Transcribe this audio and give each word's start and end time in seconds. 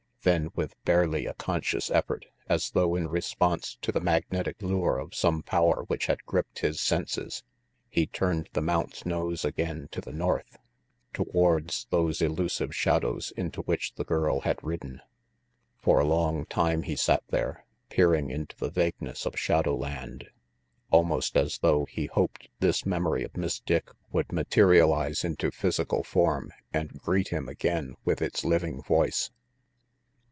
Then, 0.23 0.51
with 0.55 0.75
barely 0.85 1.25
a 1.25 1.33
conscious 1.33 1.89
effort, 1.89 2.27
as 2.47 2.69
though 2.69 2.93
in 2.95 3.07
response 3.07 3.79
to 3.81 3.91
the 3.91 3.99
magnetic 3.99 4.61
lure 4.61 4.99
of 4.99 5.15
some 5.15 5.41
power 5.41 5.81
which 5.87 6.05
had 6.05 6.23
gripped 6.27 6.59
his 6.59 6.79
senses, 6.79 7.43
he 7.89 8.05
turned 8.05 8.47
the 8.53 8.61
mount's 8.61 9.03
nose 9.03 9.43
again 9.43 9.87
to 9.91 9.99
the 9.99 10.11
north, 10.11 10.59
towards 11.11 11.87
those 11.89 12.21
elusive 12.21 12.75
shadows 12.75 13.33
into 13.35 13.61
which 13.61 13.95
the 13.95 14.03
girl 14.03 14.41
had 14.41 14.59
ridden. 14.63 15.01
For 15.79 15.99
a 16.01 16.05
long 16.05 16.45
time 16.45 16.83
he 16.83 16.95
sat 16.95 17.23
there, 17.29 17.65
peering 17.89 18.29
into 18.29 18.55
the 18.55 18.69
vague 18.69 19.01
ness 19.01 19.25
of 19.25 19.39
shadow 19.39 19.75
land, 19.75 20.29
almost 20.91 21.35
as 21.35 21.57
though 21.57 21.85
he 21.85 22.05
hoped 22.05 22.47
this 22.59 22.85
memory 22.85 23.23
of 23.23 23.35
Miss 23.35 23.59
Dick 23.59 23.89
would 24.11 24.31
materialize 24.31 25.23
into 25.23 25.49
physical 25.49 26.03
form 26.03 26.51
and 26.71 27.01
greet 27.01 27.29
him 27.29 27.49
again 27.49 27.95
with 28.05 28.21
its 28.21 28.45
living 28.45 28.83
voice. 28.83 29.31